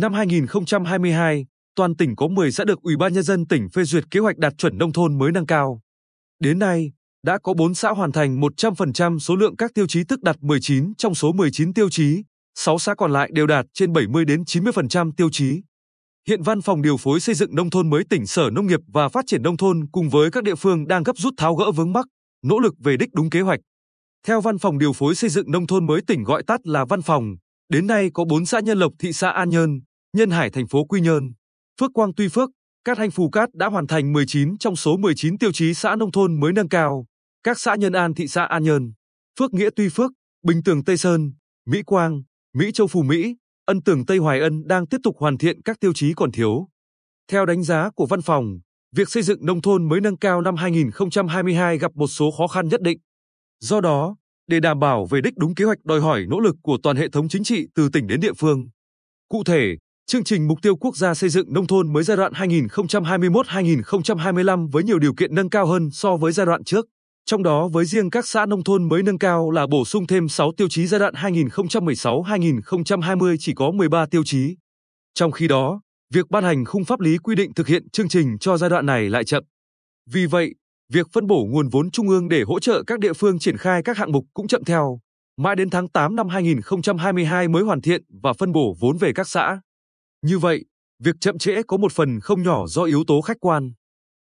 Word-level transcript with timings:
Năm 0.00 0.12
2022, 0.12 1.46
toàn 1.76 1.96
tỉnh 1.96 2.16
có 2.16 2.28
10 2.28 2.52
xã 2.52 2.64
được 2.64 2.82
Ủy 2.82 2.96
ban 2.96 3.12
nhân 3.12 3.22
dân 3.22 3.46
tỉnh 3.46 3.68
phê 3.68 3.84
duyệt 3.84 4.04
kế 4.10 4.20
hoạch 4.20 4.38
đạt 4.38 4.58
chuẩn 4.58 4.78
nông 4.78 4.92
thôn 4.92 5.18
mới 5.18 5.32
nâng 5.32 5.46
cao. 5.46 5.80
Đến 6.40 6.58
nay, 6.58 6.92
đã 7.22 7.38
có 7.42 7.54
4 7.54 7.74
xã 7.74 7.90
hoàn 7.90 8.12
thành 8.12 8.40
100% 8.40 9.18
số 9.18 9.36
lượng 9.36 9.56
các 9.56 9.70
tiêu 9.74 9.86
chí 9.86 10.04
tức 10.08 10.22
đạt 10.22 10.36
19 10.40 10.94
trong 10.94 11.14
số 11.14 11.32
19 11.32 11.74
tiêu 11.74 11.90
chí, 11.90 12.22
6 12.54 12.78
xã 12.78 12.94
còn 12.94 13.12
lại 13.12 13.30
đều 13.32 13.46
đạt 13.46 13.66
trên 13.74 13.92
70 13.92 14.24
đến 14.24 14.42
90% 14.42 15.12
tiêu 15.16 15.28
chí. 15.32 15.60
Hiện 16.28 16.42
Văn 16.42 16.60
phòng 16.60 16.82
điều 16.82 16.96
phối 16.96 17.20
xây 17.20 17.34
dựng 17.34 17.54
nông 17.54 17.70
thôn 17.70 17.90
mới 17.90 18.04
tỉnh 18.10 18.26
Sở 18.26 18.50
Nông 18.52 18.66
nghiệp 18.66 18.80
và 18.92 19.08
Phát 19.08 19.24
triển 19.26 19.42
nông 19.42 19.56
thôn 19.56 19.86
cùng 19.92 20.08
với 20.08 20.30
các 20.30 20.44
địa 20.44 20.54
phương 20.54 20.86
đang 20.86 21.02
gấp 21.02 21.18
rút 21.18 21.34
tháo 21.36 21.54
gỡ 21.54 21.70
vướng 21.70 21.92
mắc, 21.92 22.06
nỗ 22.44 22.58
lực 22.58 22.74
về 22.78 22.96
đích 22.96 23.14
đúng 23.14 23.30
kế 23.30 23.40
hoạch. 23.40 23.60
Theo 24.26 24.40
Văn 24.40 24.58
phòng 24.58 24.78
điều 24.78 24.92
phối 24.92 25.14
xây 25.14 25.30
dựng 25.30 25.50
nông 25.50 25.66
thôn 25.66 25.86
mới 25.86 26.00
tỉnh 26.06 26.24
gọi 26.24 26.42
tắt 26.46 26.60
là 26.66 26.84
Văn 26.84 27.02
phòng, 27.02 27.36
đến 27.68 27.86
nay 27.86 28.10
có 28.14 28.24
4 28.24 28.46
xã 28.46 28.60
Nhân 28.60 28.78
Lộc 28.78 28.92
thị 28.98 29.12
xã 29.12 29.30
An 29.30 29.50
Nhơn, 29.50 29.80
Nhân 30.16 30.30
Hải 30.30 30.50
thành 30.50 30.66
phố 30.66 30.84
Quy 30.84 31.00
Nhơn, 31.00 31.32
Phước 31.80 31.90
Quang 31.94 32.14
Tuy 32.14 32.28
Phước, 32.28 32.50
Cát 32.84 32.98
Hanh 32.98 33.10
Phù 33.10 33.30
Cát 33.30 33.54
đã 33.54 33.66
hoàn 33.66 33.86
thành 33.86 34.12
19 34.12 34.58
trong 34.58 34.76
số 34.76 34.96
19 34.96 35.38
tiêu 35.38 35.52
chí 35.52 35.74
xã 35.74 35.96
nông 35.96 36.12
thôn 36.12 36.40
mới 36.40 36.52
nâng 36.52 36.68
cao. 36.68 37.06
Các 37.42 37.58
xã 37.58 37.74
Nhân 37.74 37.92
An 37.92 38.14
thị 38.14 38.28
xã 38.28 38.44
An 38.44 38.62
Nhơn, 38.62 38.92
Phước 39.38 39.54
Nghĩa 39.54 39.70
Tuy 39.76 39.88
Phước, 39.88 40.10
Bình 40.42 40.62
Tường 40.64 40.84
Tây 40.84 40.96
Sơn, 40.96 41.32
Mỹ 41.66 41.82
Quang, 41.82 42.22
Mỹ 42.54 42.70
Châu 42.72 42.86
Phù 42.86 43.02
Mỹ, 43.02 43.34
Ân 43.64 43.82
Tường 43.82 44.06
Tây 44.06 44.18
Hoài 44.18 44.40
Ân 44.40 44.66
đang 44.66 44.86
tiếp 44.86 44.98
tục 45.02 45.16
hoàn 45.18 45.38
thiện 45.38 45.62
các 45.62 45.80
tiêu 45.80 45.92
chí 45.94 46.12
còn 46.16 46.32
thiếu. 46.32 46.68
Theo 47.30 47.46
đánh 47.46 47.62
giá 47.62 47.90
của 47.94 48.06
văn 48.06 48.22
phòng, 48.22 48.58
việc 48.96 49.08
xây 49.08 49.22
dựng 49.22 49.46
nông 49.46 49.62
thôn 49.62 49.88
mới 49.88 50.00
nâng 50.00 50.18
cao 50.18 50.40
năm 50.40 50.56
2022 50.56 51.78
gặp 51.78 51.92
một 51.94 52.06
số 52.06 52.30
khó 52.30 52.46
khăn 52.46 52.68
nhất 52.68 52.82
định. 52.82 52.98
Do 53.60 53.80
đó, 53.80 54.16
để 54.48 54.60
đảm 54.60 54.78
bảo 54.78 55.06
về 55.06 55.20
đích 55.20 55.36
đúng 55.36 55.54
kế 55.54 55.64
hoạch 55.64 55.84
đòi 55.84 56.00
hỏi 56.00 56.26
nỗ 56.28 56.40
lực 56.40 56.56
của 56.62 56.78
toàn 56.82 56.96
hệ 56.96 57.08
thống 57.08 57.28
chính 57.28 57.44
trị 57.44 57.66
từ 57.74 57.88
tỉnh 57.92 58.06
đến 58.06 58.20
địa 58.20 58.32
phương. 58.32 58.68
Cụ 59.28 59.44
thể, 59.44 59.76
chương 60.06 60.24
trình 60.24 60.48
mục 60.48 60.58
tiêu 60.62 60.76
quốc 60.76 60.96
gia 60.96 61.14
xây 61.14 61.30
dựng 61.30 61.52
nông 61.52 61.66
thôn 61.66 61.92
mới 61.92 62.02
giai 62.02 62.16
đoạn 62.16 62.32
2021-2025 62.32 64.70
với 64.70 64.84
nhiều 64.84 64.98
điều 64.98 65.14
kiện 65.14 65.34
nâng 65.34 65.50
cao 65.50 65.66
hơn 65.66 65.90
so 65.92 66.16
với 66.16 66.32
giai 66.32 66.46
đoạn 66.46 66.64
trước. 66.64 66.86
Trong 67.26 67.42
đó 67.42 67.68
với 67.72 67.84
riêng 67.84 68.10
các 68.10 68.28
xã 68.28 68.46
nông 68.46 68.64
thôn 68.64 68.88
mới 68.88 69.02
nâng 69.02 69.18
cao 69.18 69.50
là 69.50 69.66
bổ 69.66 69.84
sung 69.84 70.06
thêm 70.06 70.28
6 70.28 70.52
tiêu 70.56 70.68
chí 70.70 70.86
giai 70.86 71.00
đoạn 71.00 71.14
2016-2020 71.14 73.36
chỉ 73.40 73.54
có 73.54 73.70
13 73.70 74.06
tiêu 74.06 74.22
chí. 74.24 74.56
Trong 75.14 75.32
khi 75.32 75.48
đó, 75.48 75.80
việc 76.14 76.30
ban 76.30 76.44
hành 76.44 76.64
khung 76.64 76.84
pháp 76.84 77.00
lý 77.00 77.18
quy 77.18 77.34
định 77.34 77.54
thực 77.54 77.66
hiện 77.66 77.90
chương 77.90 78.08
trình 78.08 78.38
cho 78.38 78.56
giai 78.56 78.70
đoạn 78.70 78.86
này 78.86 79.10
lại 79.10 79.24
chậm. 79.24 79.44
Vì 80.10 80.26
vậy, 80.26 80.54
việc 80.92 81.06
phân 81.12 81.26
bổ 81.26 81.46
nguồn 81.50 81.68
vốn 81.68 81.90
trung 81.90 82.08
ương 82.08 82.28
để 82.28 82.42
hỗ 82.42 82.60
trợ 82.60 82.82
các 82.86 82.98
địa 82.98 83.12
phương 83.12 83.38
triển 83.38 83.56
khai 83.56 83.82
các 83.82 83.96
hạng 83.96 84.12
mục 84.12 84.24
cũng 84.34 84.48
chậm 84.48 84.64
theo. 84.64 85.00
Mãi 85.36 85.56
đến 85.56 85.70
tháng 85.70 85.88
8 85.88 86.16
năm 86.16 86.28
2022 86.28 87.48
mới 87.48 87.62
hoàn 87.62 87.80
thiện 87.80 88.02
và 88.22 88.32
phân 88.32 88.52
bổ 88.52 88.76
vốn 88.80 88.96
về 88.98 89.12
các 89.14 89.28
xã. 89.28 89.60
Như 90.22 90.38
vậy, 90.38 90.64
việc 91.04 91.14
chậm 91.20 91.38
trễ 91.38 91.62
có 91.62 91.76
một 91.76 91.92
phần 91.92 92.20
không 92.20 92.42
nhỏ 92.42 92.66
do 92.66 92.82
yếu 92.82 93.04
tố 93.06 93.20
khách 93.20 93.36
quan. 93.40 93.72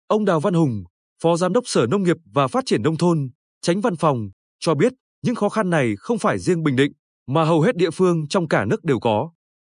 Ông 0.06 0.24
Đào 0.24 0.40
Văn 0.40 0.54
Hùng, 0.54 0.84
Phó 1.22 1.36
Giám 1.36 1.52
đốc 1.52 1.64
Sở 1.66 1.86
Nông 1.86 2.02
nghiệp 2.02 2.16
và 2.34 2.48
Phát 2.48 2.64
triển 2.66 2.82
Nông 2.82 2.96
thôn, 2.96 3.30
tránh 3.62 3.80
văn 3.80 3.96
phòng, 3.96 4.28
cho 4.60 4.74
biết 4.74 4.92
những 5.22 5.34
khó 5.34 5.48
khăn 5.48 5.70
này 5.70 5.94
không 5.98 6.18
phải 6.18 6.38
riêng 6.38 6.62
Bình 6.62 6.76
Định, 6.76 6.92
mà 7.26 7.44
hầu 7.44 7.60
hết 7.60 7.76
địa 7.76 7.90
phương 7.90 8.28
trong 8.28 8.48
cả 8.48 8.64
nước 8.64 8.84
đều 8.84 9.00
có. 9.00 9.30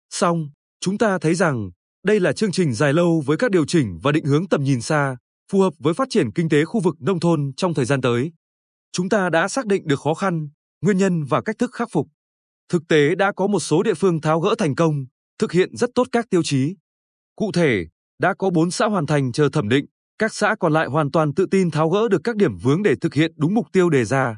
Song, 0.09 0.49
chúng 0.79 0.97
ta 0.97 1.17
thấy 1.21 1.35
rằng 1.35 1.69
đây 2.05 2.19
là 2.19 2.33
chương 2.33 2.51
trình 2.51 2.73
dài 2.73 2.93
lâu 2.93 3.23
với 3.25 3.37
các 3.37 3.51
điều 3.51 3.65
chỉnh 3.65 3.99
và 4.03 4.11
định 4.11 4.25
hướng 4.25 4.47
tầm 4.47 4.63
nhìn 4.63 4.81
xa, 4.81 5.17
phù 5.51 5.61
hợp 5.61 5.73
với 5.79 5.93
phát 5.93 6.07
triển 6.09 6.31
kinh 6.31 6.49
tế 6.49 6.65
khu 6.65 6.79
vực 6.79 6.95
nông 6.99 7.19
thôn 7.19 7.51
trong 7.57 7.73
thời 7.73 7.85
gian 7.85 8.01
tới. 8.01 8.31
Chúng 8.91 9.09
ta 9.09 9.29
đã 9.29 9.47
xác 9.47 9.65
định 9.65 9.87
được 9.87 9.99
khó 9.99 10.13
khăn, 10.13 10.49
nguyên 10.81 10.97
nhân 10.97 11.23
và 11.23 11.41
cách 11.41 11.55
thức 11.59 11.71
khắc 11.73 11.87
phục. 11.91 12.07
Thực 12.69 12.83
tế 12.89 13.15
đã 13.15 13.31
có 13.35 13.47
một 13.47 13.59
số 13.59 13.83
địa 13.83 13.93
phương 13.93 14.21
tháo 14.21 14.39
gỡ 14.39 14.55
thành 14.57 14.75
công, 14.75 15.05
thực 15.39 15.51
hiện 15.51 15.75
rất 15.75 15.89
tốt 15.95 16.07
các 16.11 16.25
tiêu 16.29 16.43
chí. 16.43 16.75
Cụ 17.35 17.51
thể, 17.51 17.85
đã 18.19 18.33
có 18.37 18.49
4 18.49 18.71
xã 18.71 18.85
hoàn 18.85 19.05
thành 19.05 19.31
chờ 19.31 19.49
thẩm 19.53 19.69
định, 19.69 19.85
các 20.19 20.33
xã 20.33 20.55
còn 20.59 20.73
lại 20.73 20.87
hoàn 20.87 21.11
toàn 21.11 21.33
tự 21.33 21.45
tin 21.51 21.71
tháo 21.71 21.89
gỡ 21.89 22.07
được 22.09 22.21
các 22.23 22.35
điểm 22.35 22.57
vướng 22.57 22.83
để 22.83 22.95
thực 23.01 23.13
hiện 23.13 23.31
đúng 23.35 23.53
mục 23.53 23.67
tiêu 23.71 23.89
đề 23.89 24.05
ra. 24.05 24.37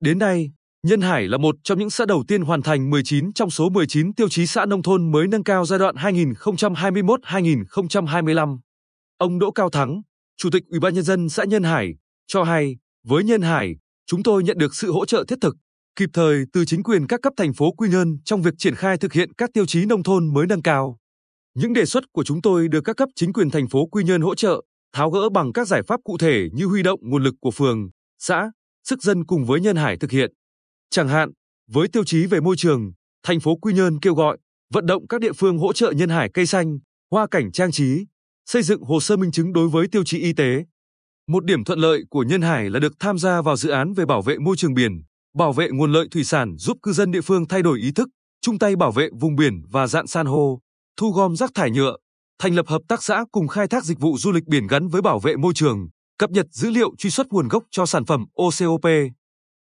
Đến 0.00 0.18
nay, 0.18 0.52
Nhân 0.82 1.00
Hải 1.00 1.28
là 1.28 1.38
một 1.38 1.54
trong 1.62 1.78
những 1.78 1.90
xã 1.90 2.06
đầu 2.06 2.24
tiên 2.28 2.42
hoàn 2.42 2.62
thành 2.62 2.90
19 2.90 3.32
trong 3.32 3.50
số 3.50 3.68
19 3.68 4.14
tiêu 4.14 4.28
chí 4.28 4.46
xã 4.46 4.66
nông 4.66 4.82
thôn 4.82 5.12
mới 5.12 5.28
nâng 5.28 5.44
cao 5.44 5.64
giai 5.64 5.78
đoạn 5.78 5.96
2021-2025. 5.96 8.58
Ông 9.18 9.38
Đỗ 9.38 9.50
Cao 9.50 9.70
Thắng, 9.70 10.02
Chủ 10.36 10.50
tịch 10.50 10.62
Ủy 10.70 10.80
ban 10.80 10.94
nhân 10.94 11.04
dân 11.04 11.28
xã 11.28 11.44
Nhân 11.44 11.62
Hải, 11.62 11.94
cho 12.26 12.44
hay, 12.44 12.76
với 13.06 13.24
Nhân 13.24 13.42
Hải, 13.42 13.76
chúng 14.06 14.22
tôi 14.22 14.42
nhận 14.42 14.58
được 14.58 14.74
sự 14.74 14.92
hỗ 14.92 15.06
trợ 15.06 15.24
thiết 15.28 15.38
thực, 15.40 15.56
kịp 15.96 16.10
thời 16.12 16.44
từ 16.52 16.64
chính 16.64 16.82
quyền 16.82 17.06
các 17.06 17.20
cấp 17.22 17.32
thành 17.36 17.52
phố 17.52 17.72
Quy 17.72 17.88
Nhơn 17.88 18.18
trong 18.24 18.42
việc 18.42 18.54
triển 18.58 18.74
khai 18.74 18.96
thực 18.98 19.12
hiện 19.12 19.32
các 19.32 19.50
tiêu 19.52 19.66
chí 19.66 19.84
nông 19.84 20.02
thôn 20.02 20.34
mới 20.34 20.46
nâng 20.46 20.62
cao. 20.62 20.98
Những 21.54 21.72
đề 21.72 21.84
xuất 21.84 22.04
của 22.12 22.24
chúng 22.24 22.42
tôi 22.42 22.68
được 22.68 22.80
các 22.84 22.96
cấp 22.96 23.08
chính 23.16 23.32
quyền 23.32 23.50
thành 23.50 23.68
phố 23.68 23.86
Quy 23.86 24.04
Nhơn 24.04 24.20
hỗ 24.20 24.34
trợ, 24.34 24.62
tháo 24.92 25.10
gỡ 25.10 25.28
bằng 25.28 25.52
các 25.52 25.68
giải 25.68 25.82
pháp 25.88 26.00
cụ 26.04 26.18
thể 26.18 26.48
như 26.52 26.66
huy 26.66 26.82
động 26.82 27.00
nguồn 27.02 27.22
lực 27.22 27.34
của 27.40 27.50
phường, 27.50 27.88
xã, 28.18 28.50
sức 28.84 29.02
dân 29.02 29.24
cùng 29.24 29.44
với 29.44 29.60
Nhân 29.60 29.76
Hải 29.76 29.96
thực 29.96 30.10
hiện. 30.10 30.32
Chẳng 30.90 31.08
hạn, 31.08 31.30
với 31.70 31.88
tiêu 31.88 32.04
chí 32.04 32.26
về 32.26 32.40
môi 32.40 32.56
trường, 32.56 32.92
thành 33.22 33.40
phố 33.40 33.56
Quy 33.56 33.74
Nhơn 33.74 34.00
kêu 34.00 34.14
gọi 34.14 34.38
vận 34.72 34.86
động 34.86 35.06
các 35.08 35.20
địa 35.20 35.32
phương 35.32 35.58
hỗ 35.58 35.72
trợ 35.72 35.92
Nhân 35.96 36.08
Hải 36.08 36.30
cây 36.34 36.46
xanh, 36.46 36.78
hoa 37.10 37.26
cảnh 37.30 37.52
trang 37.52 37.72
trí, 37.72 38.06
xây 38.46 38.62
dựng 38.62 38.82
hồ 38.82 39.00
sơ 39.00 39.16
minh 39.16 39.30
chứng 39.30 39.52
đối 39.52 39.68
với 39.68 39.86
tiêu 39.88 40.04
chí 40.04 40.18
y 40.18 40.32
tế. 40.32 40.64
Một 41.28 41.44
điểm 41.44 41.64
thuận 41.64 41.78
lợi 41.78 42.04
của 42.10 42.22
Nhân 42.22 42.42
Hải 42.42 42.70
là 42.70 42.80
được 42.80 42.92
tham 42.98 43.18
gia 43.18 43.42
vào 43.42 43.56
dự 43.56 43.70
án 43.70 43.92
về 43.92 44.06
bảo 44.06 44.22
vệ 44.22 44.38
môi 44.38 44.56
trường 44.56 44.74
biển, 44.74 45.02
bảo 45.34 45.52
vệ 45.52 45.68
nguồn 45.70 45.92
lợi 45.92 46.08
thủy 46.10 46.24
sản 46.24 46.56
giúp 46.58 46.76
cư 46.82 46.92
dân 46.92 47.10
địa 47.10 47.20
phương 47.20 47.48
thay 47.48 47.62
đổi 47.62 47.78
ý 47.80 47.92
thức, 47.92 48.08
chung 48.40 48.58
tay 48.58 48.76
bảo 48.76 48.92
vệ 48.92 49.08
vùng 49.20 49.36
biển 49.36 49.62
và 49.70 49.86
dạng 49.86 50.06
san 50.06 50.26
hô, 50.26 50.60
thu 50.96 51.10
gom 51.10 51.36
rác 51.36 51.50
thải 51.54 51.70
nhựa, 51.70 51.96
thành 52.38 52.54
lập 52.54 52.68
hợp 52.68 52.82
tác 52.88 53.02
xã 53.02 53.24
cùng 53.32 53.48
khai 53.48 53.68
thác 53.68 53.84
dịch 53.84 54.00
vụ 54.00 54.16
du 54.18 54.32
lịch 54.32 54.44
biển 54.44 54.66
gắn 54.66 54.88
với 54.88 55.02
bảo 55.02 55.18
vệ 55.18 55.36
môi 55.36 55.54
trường, 55.54 55.88
cập 56.18 56.30
nhật 56.30 56.46
dữ 56.50 56.70
liệu 56.70 56.96
truy 56.98 57.10
xuất 57.10 57.26
nguồn 57.30 57.48
gốc 57.48 57.64
cho 57.70 57.86
sản 57.86 58.04
phẩm 58.04 58.24
OCOP. 58.34 58.86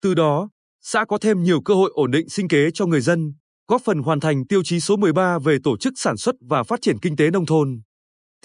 Từ 0.02 0.14
đó, 0.14 0.50
xã 0.82 1.06
có 1.06 1.18
thêm 1.18 1.44
nhiều 1.44 1.62
cơ 1.62 1.74
hội 1.74 1.92
ổn 1.94 2.12
định 2.12 2.30
sinh 2.30 2.48
kế 2.48 2.72
cho 2.74 2.86
người 2.86 3.02
dân, 3.02 3.34
góp 3.68 3.82
phần 3.86 4.00
hoàn 4.00 4.20
thành 4.20 4.48
tiêu 4.48 4.62
chí 4.64 4.80
số 4.80 4.98
13 4.98 5.40
về 5.40 5.58
tổ 5.64 5.78
chức 5.78 5.94
sản 5.96 6.18
xuất 6.18 6.36
và 6.50 6.64
phát 6.64 6.82
triển 6.82 7.00
kinh 7.00 7.16
tế 7.16 7.32
nông 7.32 7.46
thôn. 7.46 7.82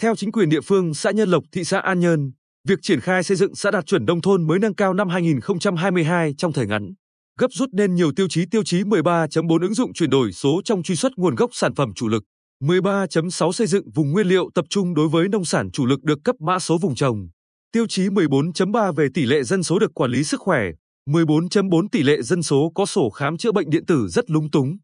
Theo 0.01 0.15
chính 0.15 0.31
quyền 0.31 0.49
địa 0.49 0.61
phương 0.61 0.93
xã 0.93 1.11
Nhân 1.11 1.29
Lộc, 1.29 1.43
thị 1.51 1.63
xã 1.63 1.79
An 1.79 1.99
Nhơn, 1.99 2.31
việc 2.67 2.79
triển 2.81 2.99
khai 2.99 3.23
xây 3.23 3.37
dựng 3.37 3.55
xã 3.55 3.71
đạt 3.71 3.85
chuẩn 3.85 4.05
nông 4.05 4.21
thôn 4.21 4.47
mới 4.47 4.59
nâng 4.59 4.75
cao 4.75 4.93
năm 4.93 5.09
2022 5.09 6.33
trong 6.37 6.53
thời 6.53 6.67
ngắn, 6.67 6.93
gấp 7.39 7.47
rút 7.51 7.69
nên 7.73 7.95
nhiều 7.95 8.11
tiêu 8.15 8.27
chí 8.29 8.45
tiêu 8.51 8.63
chí 8.63 8.83
13.4 8.83 9.61
ứng 9.61 9.73
dụng 9.73 9.93
chuyển 9.93 10.09
đổi 10.09 10.31
số 10.31 10.61
trong 10.65 10.83
truy 10.83 10.95
xuất 10.95 11.11
nguồn 11.17 11.35
gốc 11.35 11.49
sản 11.53 11.75
phẩm 11.75 11.93
chủ 11.95 12.07
lực, 12.07 12.23
13.6 12.63 13.51
xây 13.51 13.67
dựng 13.67 13.91
vùng 13.95 14.11
nguyên 14.11 14.27
liệu 14.27 14.49
tập 14.55 14.65
trung 14.69 14.93
đối 14.93 15.07
với 15.07 15.29
nông 15.29 15.45
sản 15.45 15.71
chủ 15.71 15.85
lực 15.85 16.03
được 16.03 16.19
cấp 16.23 16.35
mã 16.39 16.59
số 16.59 16.77
vùng 16.77 16.95
trồng, 16.95 17.27
tiêu 17.71 17.85
chí 17.89 18.07
14.3 18.07 18.93
về 18.93 19.07
tỷ 19.13 19.25
lệ 19.25 19.43
dân 19.43 19.63
số 19.63 19.79
được 19.79 19.93
quản 19.93 20.11
lý 20.11 20.23
sức 20.23 20.39
khỏe, 20.39 20.63
14.4 21.09 21.87
tỷ 21.91 22.03
lệ 22.03 22.21
dân 22.21 22.43
số 22.43 22.71
có 22.75 22.85
sổ 22.85 23.09
khám 23.09 23.37
chữa 23.37 23.51
bệnh 23.51 23.69
điện 23.69 23.85
tử 23.85 24.07
rất 24.07 24.29
lúng 24.29 24.51
túng. 24.51 24.77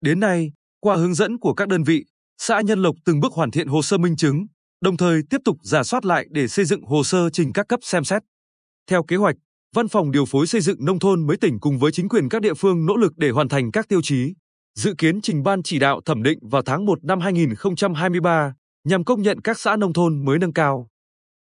Đến 0.00 0.20
nay, 0.20 0.52
qua 0.80 0.96
hướng 0.96 1.14
dẫn 1.14 1.38
của 1.38 1.54
các 1.54 1.68
đơn 1.68 1.82
vị, 1.82 2.04
xã 2.38 2.60
Nhân 2.60 2.82
Lộc 2.82 2.94
từng 3.04 3.20
bước 3.20 3.32
hoàn 3.32 3.50
thiện 3.50 3.68
hồ 3.68 3.82
sơ 3.82 3.98
minh 3.98 4.16
chứng, 4.16 4.46
đồng 4.80 4.96
thời 4.96 5.22
tiếp 5.30 5.38
tục 5.44 5.56
giả 5.62 5.82
soát 5.82 6.04
lại 6.04 6.26
để 6.30 6.48
xây 6.48 6.64
dựng 6.64 6.82
hồ 6.82 7.04
sơ 7.04 7.30
trình 7.30 7.52
các 7.52 7.68
cấp 7.68 7.80
xem 7.82 8.04
xét. 8.04 8.22
Theo 8.86 9.02
kế 9.02 9.16
hoạch, 9.16 9.36
Văn 9.74 9.88
phòng 9.88 10.10
điều 10.10 10.24
phối 10.24 10.46
xây 10.46 10.60
dựng 10.60 10.84
nông 10.84 10.98
thôn 10.98 11.26
mới 11.26 11.36
tỉnh 11.36 11.60
cùng 11.60 11.78
với 11.78 11.92
chính 11.92 12.08
quyền 12.08 12.28
các 12.28 12.42
địa 12.42 12.54
phương 12.54 12.86
nỗ 12.86 12.96
lực 12.96 13.12
để 13.16 13.30
hoàn 13.30 13.48
thành 13.48 13.70
các 13.72 13.88
tiêu 13.88 14.02
chí, 14.02 14.34
dự 14.74 14.94
kiến 14.98 15.20
trình 15.20 15.42
ban 15.42 15.62
chỉ 15.62 15.78
đạo 15.78 16.00
thẩm 16.04 16.22
định 16.22 16.38
vào 16.42 16.62
tháng 16.62 16.86
1 16.86 17.04
năm 17.04 17.20
2023 17.20 18.54
nhằm 18.84 19.04
công 19.04 19.22
nhận 19.22 19.40
các 19.40 19.58
xã 19.58 19.76
nông 19.76 19.92
thôn 19.92 20.24
mới 20.24 20.38
nâng 20.38 20.52
cao. 20.52 20.88